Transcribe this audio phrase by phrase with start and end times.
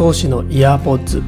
[0.00, 1.22] 創始のイヤーポッズ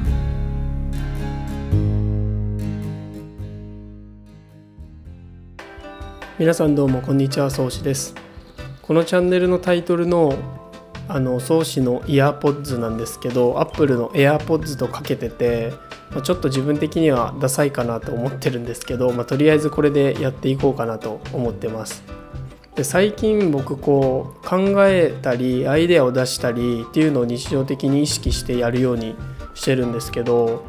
[6.39, 8.15] 皆さんどうもこんにちは創始です。
[8.81, 10.39] このチャンネルのタイトルの
[11.07, 15.75] あの創始のイヤーポッズなんですけどアップルの AirPods とかけてて、
[16.23, 22.22] ちょっと自分的にはダサいかなと思ってるんですけど、まあ、とりあえずこれでやっていこうかなと思ってます。
[22.75, 29.15] で最近僕こう考えたりアイデアを出したりっていうのを日常的に意識してやるように
[29.55, 30.65] してるんですけど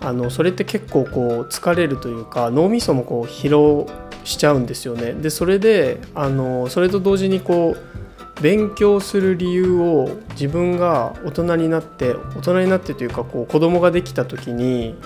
[0.00, 3.86] あのそれって結構こう疲れるというか脳みそもこう疲労
[4.24, 5.12] しちゃうんですよね。
[5.12, 14.96] でそれであのそれと同時にこう勉強する理由を自分が大人になって大人になってというかこう子供ができた時に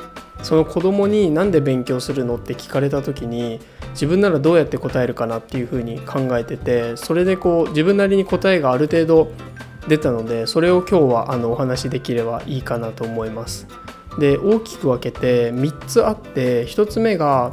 [0.46, 3.59] その子供に何で勉強するのって聞かれた時に
[3.91, 9.32] 自分ならどうやって答えるかなっていうふうに考えててそれでこう自分なりに答えがある程度
[9.88, 13.66] 出たのでそれを今日はあのお話しできればいいかなと思います。
[14.21, 17.51] で大きく分けて3つあって1つ目が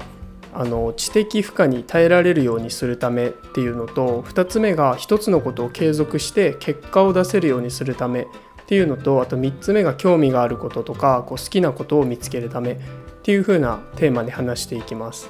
[0.54, 8.28] あの知的負荷に耐えられるようにするためっていうのと2つ目が1つのことを継続して結果を出せるようにするため
[8.64, 12.78] っていうのとあと3つ目が興味があることとかこう好きなことを見つけるためっ
[13.24, 15.30] ていう風なテーマで話していきます。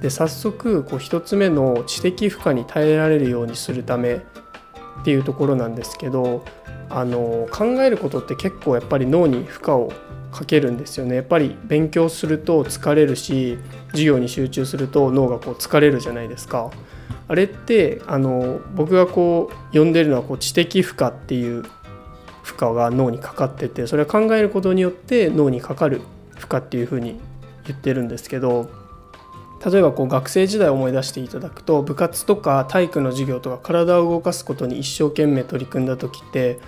[0.00, 4.20] で早速こう1つ目の知的負荷に耐えられるようにするためっ
[5.04, 6.44] ていうところなんですけど
[6.90, 9.92] あの考えることって結構やっぱり脳に負荷を
[10.32, 13.58] かけるんですよねやっぱり勉強すると疲れるし
[13.90, 16.70] 授業に集中すると脳がこう疲れるじゃないですか
[17.28, 21.64] あれってあの僕がこう呼んでるのはこう知的負荷っていう
[22.48, 26.00] 負荷が脳にかかっててそれは考えることによって脳にかかる
[26.36, 27.20] 負荷っていうふうに
[27.66, 28.70] 言ってるんですけど
[29.64, 36.58] 例えばこう学生時代を思い出していただくと部活とか体育の授業とか体を動かすことに一生懸命取り組んだ時って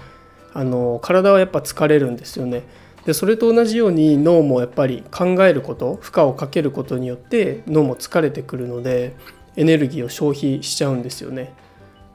[0.53, 2.65] あの体はやっぱ疲れるんですよね。
[3.07, 9.15] でそれと同じように脳もやっぱり考えること負荷をかけることによって脳も疲れてくるので
[9.57, 11.55] エネルギーを消費しちゃうんですよね。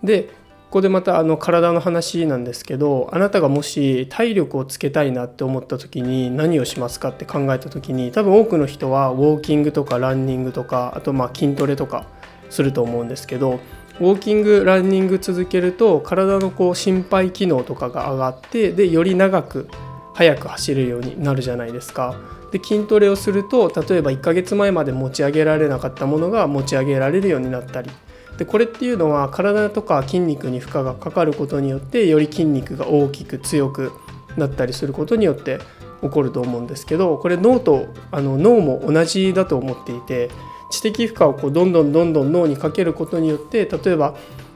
[0.04, 0.30] で
[0.66, 12.06] ここでまたあの体の話なんですけどあなたがもし体力をつけたいなって思った時に何をしますかって考えた時に多分多くの人はウォーキングとかランニングとかあとまあ筋トレとか
[12.50, 13.60] すると思うんですけど
[14.00, 19.70] ウォーキングランニング続けると体のこう心肺機能とかが上がってでより長く
[20.14, 22.16] 速く走れるようになるじゃないですか。
[22.52, 27.92] で筋トレをすると例えば1ヶ月前まで持ち上げられなかったものが持ち上げられるようになったり
[28.38, 33.92] でこれっていうのは体とか筋肉に負荷がかかることによってより筋肉が大きく強く
[34.38, 35.60] なったりすることによって
[36.02, 40.30] 起こると思うんですけどこれ脳とあの脳も同じだと思っていて
[40.72, 44.16] 知的負荷をこうどんどんどんどん脳にかけることによって例えば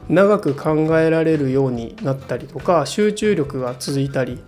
[0.10, 4.42] 長く考えられるようになったりとか集中力が続いたり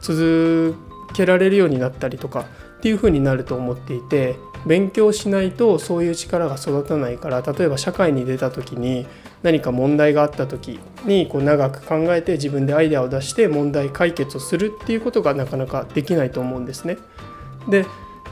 [0.00, 0.76] 続
[1.12, 2.46] けられるようになったりとか
[2.78, 4.36] っていう風になると思っていて
[4.68, 9.06] 勉強しないとそういう力が育たないから例えば社会に出た時に
[9.42, 16.98] 何か問題があった時にこう長く考えて自分でアイデアを出して問題解決をするっていうことがなかなかできないと思うんですね。
[17.68, 17.86] で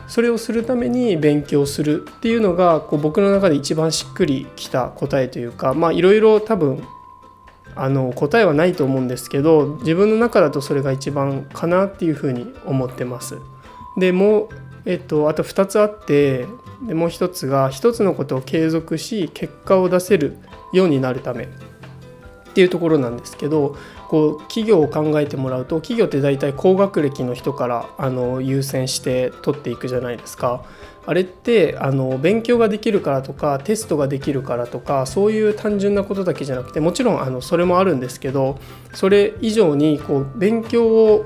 [0.08, 6.84] それをするために勉強するっていうのがこう僕の中で一番しっくりきた答えというかまあいろいろ多分
[7.74, 13.38] あの答えはないと思うんですけど自分の中だとそれが一番かなっていうふうに思ってます。
[13.96, 14.48] でもう、
[14.86, 16.46] えっと、あと2つあって
[16.82, 20.38] でもう1つが1つのことを継続し結果を出せる
[20.72, 21.48] ようになるためっ
[22.54, 23.76] ていうところなんですけど
[24.08, 30.64] こう企業を考えてもらうと企業って大体高学歴の人からあの優先して取っていくじゃないですか。
[31.08, 38.58] あれってあの勉強ができるからとかテストができるからとかそういう単純なことだけじゃなくてもちろんあのそれもあるんですけど
[38.92, 41.24] それ以上にこう勉強を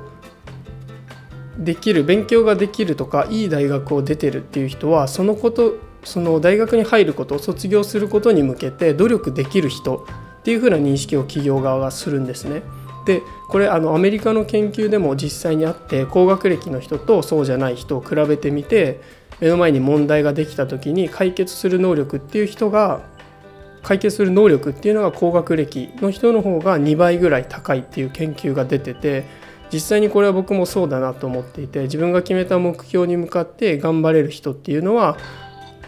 [1.61, 10.07] できる勉強ができるとかいい大学を出てるっていう人はそのことその大学に入ること卒業することに向けて努力できる人
[10.41, 12.63] っていうふうな認識を企業側がするんですね。
[13.05, 19.01] でこれあのアメリカの研究でも実際にあって高学歴の人とそうじゃない人を比べてみて
[19.41, 23.01] 目の前に問題ができた時に解決する能力っていう人が
[23.83, 29.25] 解決する能力っていうのが高学歴の人の方が2倍ぐらい高いっていう研究が出てて
[29.73, 35.17] 実際にこれは僕もそうだなと思っていて自分が決めた目標に向かって頑張れる人っていうのは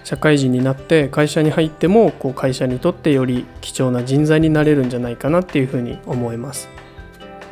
[0.05, 6.69] 社会人になって会社に入ってもこう会社にとってより貴重な人材になれるんじゃないかなっていうふうに思います。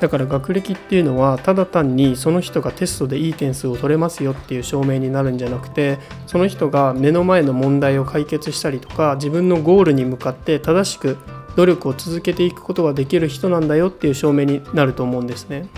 [0.01, 11.19] だから学歴っていうのはただ単にその人がテストでいい点数を取れますよっていう証明になるんじゃなくてその人が目の前の問題を解決したりとか自分のゴールに向かって正しく
[11.55, 15.69] 努力を続けていくことができる人なんだよっていう証明になると思うんですね。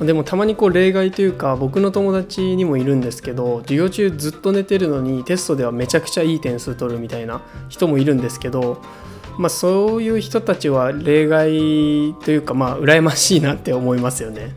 [0.00, 8.80] でもたまにこう例外というか僕の友達にもいるんですけど授業中ずっと寝てるのにテストではめちゃくちゃいい点数取るみたいな人もいるんですけど
[9.36, 14.56] まあそういう人たちは例外というかまあ羨ましいなって思いますよね。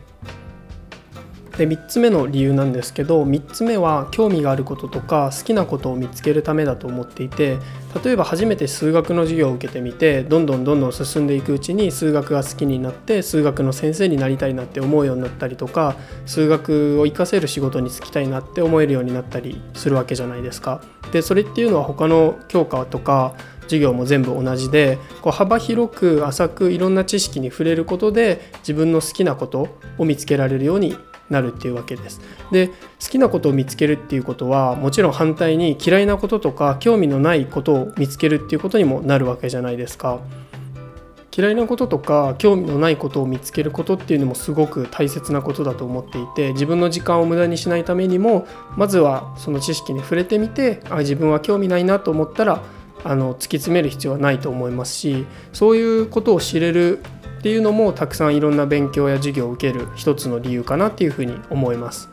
[1.56, 7.58] で3つ目の理由なんですけど3つ目は興味があることとか好きなことを見つけるためだと思っていて
[8.02, 15.96] 例えば初めて数学の授業を受けてみてどんどんどんどん進んでいくうちに数学が好きになって数学の先生になりたいなって思うようになったりとか
[16.26, 20.82] 数学を活かせる仕事に就きたいなって思えるようになったりするわけじゃないですか。
[21.12, 29.68] でそれっていうのは他の教科とか授業も全部同じでこう幅広く浅くいろんな知識に触れることで自分の好きなこと
[29.98, 30.96] を見つけられるように
[31.30, 32.20] なるっていうわけです。
[32.50, 32.74] で好
[33.10, 40.20] きなことを見つけるっていうことはもちろん反対に嫌いなこととか興味のないことを見つけるっていうことにもなるわけじゃないですか。
[41.36, 48.46] 嫌いなこととか興味のないことを見つけることっていうのもすごく大切なことだと思っていて自分の時間を無駄にしないためにも
[48.76, 52.62] まずはその知識に触れてみてあ自分は興味ないなと思ったら
[53.02, 57.00] あの突き詰める必要はないと思いますしそういうことを知れる
[57.44, 62.08] っていうのもたくさんいろんな勉強や授業を受ける一つの理由かなっていうふうに思います。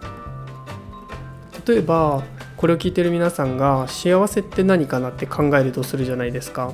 [1.65, 2.21] 例えば
[2.57, 6.73] これを聞いてる皆さんが幸せって何かなって考えるとするじゃないですか。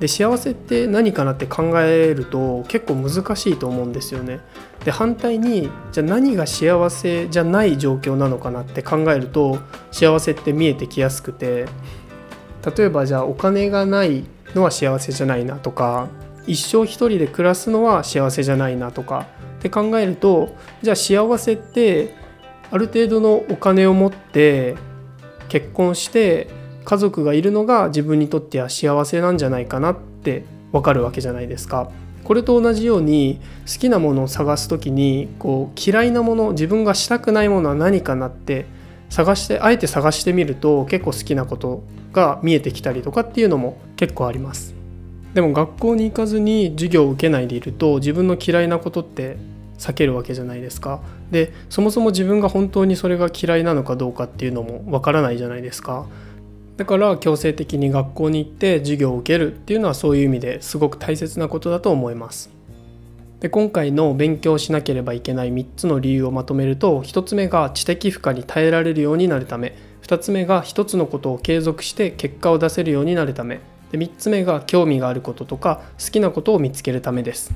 [0.00, 4.40] で幸せって何かなって考えると結構難しいと思うんですよね。
[4.86, 9.58] で反対にじゃあ何が幸せじゃない状況なのかなって考えると
[9.90, 11.66] 幸せって見えてきやすくて
[12.74, 14.24] 例えばじゃあお金がない
[14.54, 16.08] のは幸せじゃないなとか
[16.48, 19.26] 一生一人で暮らすのは幸せじゃないなとか
[19.58, 22.14] って考えるとじゃあ幸せって
[22.70, 24.76] ある程度のお金を持って
[25.48, 26.48] 結婚して
[26.84, 31.90] 家族がいるのが自分にとっては幸せなんじゃないかなってわかるわけじゃないですか。
[32.24, 38.66] これと同じように好きなものを探す時にこう嫌いなもの自分がしたくないものは何かなって
[39.08, 44.77] 探してあえて探してみると結構好きなことが見えてきたりとかっていうのも結構あります。
[45.34, 49.36] でも学校に行かずに授業を受けないでいると自分の嫌いなことって
[49.78, 51.00] 避けるわけじゃないですか。
[51.30, 56.06] でそもそも自分が本当にそれが嫌いなのかどうかっていうのもわからないじゃないですか。
[56.76, 62.50] だから強制的に学校に行って授業を受けるっていうのはそういう意味ですごく大切なことだと思います。
[63.40, 73.60] で今回の勉強しなければいけない3つの理由をまとめると1つ目が知的負荷に耐えられるようになるため2つ目が1つのことを継続して結果を出せるようになるため。
[73.90, 77.52] で3つ目が興味があることとか好きなことを見つけるためです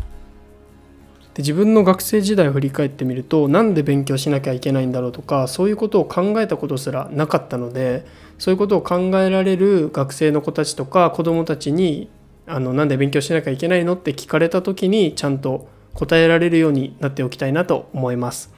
[1.34, 8.05] で自分の学生時代を振り返ってみると何で勉強しなきゃいけないんだろうとかそういうことを考えたことすらなかったので
[8.38, 12.11] そういうことを考えられる学生の子たちとか子どもたちに
[12.46, 18.52] あのなんで勉強しなきゃいけないのって聞かれた時にちゃんと答えられるようになっておきたいなと思います。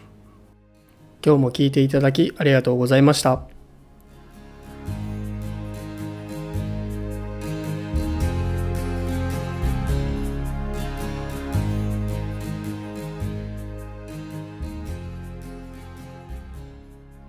[1.24, 3.53] 今日も聞いていただきありがとうございました。